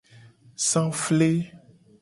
Safle. 0.69 1.29